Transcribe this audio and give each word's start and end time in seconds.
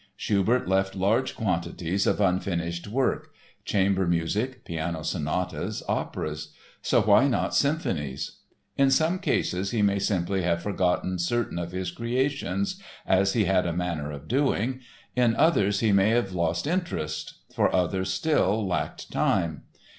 Schubert 0.15 0.67
left 0.67 0.95
large 0.95 1.35
quantities 1.35 2.07
of 2.07 2.19
unfinished 2.19 2.87
work—chamber 2.87 4.07
music, 4.07 4.65
piano 4.65 5.03
sonatas, 5.03 5.83
operas; 5.87 6.49
so 6.81 7.03
why 7.03 7.27
not 7.27 7.53
symphonies? 7.53 8.37
In 8.79 8.89
some 8.89 9.19
cases 9.19 9.69
he 9.69 9.83
may 9.83 9.99
simply 9.99 10.41
have 10.41 10.63
forgotten 10.63 11.19
certain 11.19 11.59
of 11.59 11.71
his 11.71 11.91
creations 11.91 12.81
(as 13.05 13.33
he 13.33 13.45
had 13.45 13.67
a 13.67 13.73
manner 13.73 14.09
of 14.09 14.27
doing), 14.27 14.79
in 15.15 15.35
others 15.35 15.81
he 15.81 15.91
may 15.91 16.09
have 16.09 16.33
lost 16.33 16.65
interest, 16.65 17.35
for 17.53 17.71
others, 17.71 18.09
still, 18.11 18.65
lacked 18.65 19.11
time. 19.11 19.65